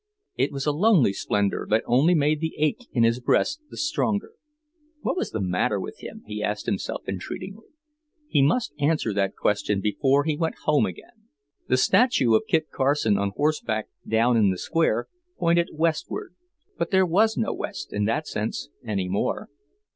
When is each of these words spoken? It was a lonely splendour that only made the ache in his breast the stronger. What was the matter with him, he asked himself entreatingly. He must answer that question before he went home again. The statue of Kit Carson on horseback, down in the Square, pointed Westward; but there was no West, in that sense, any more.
It 0.35 0.51
was 0.51 0.65
a 0.65 0.71
lonely 0.71 1.13
splendour 1.13 1.67
that 1.69 1.83
only 1.85 2.15
made 2.15 2.39
the 2.39 2.55
ache 2.57 2.87
in 2.91 3.03
his 3.03 3.19
breast 3.19 3.61
the 3.69 3.77
stronger. 3.77 4.31
What 5.01 5.15
was 5.15 5.29
the 5.29 5.39
matter 5.39 5.79
with 5.79 5.99
him, 5.99 6.23
he 6.25 6.41
asked 6.41 6.65
himself 6.65 7.03
entreatingly. 7.07 7.67
He 8.27 8.41
must 8.41 8.73
answer 8.79 9.13
that 9.13 9.35
question 9.35 9.79
before 9.79 10.23
he 10.23 10.35
went 10.35 10.55
home 10.65 10.87
again. 10.87 11.27
The 11.67 11.77
statue 11.77 12.33
of 12.33 12.47
Kit 12.47 12.71
Carson 12.71 13.19
on 13.19 13.33
horseback, 13.35 13.89
down 14.07 14.37
in 14.37 14.49
the 14.49 14.57
Square, 14.57 15.07
pointed 15.37 15.69
Westward; 15.71 16.33
but 16.79 16.89
there 16.89 17.05
was 17.05 17.37
no 17.37 17.53
West, 17.53 17.93
in 17.93 18.05
that 18.05 18.25
sense, 18.27 18.69
any 18.83 19.07
more. 19.07 19.49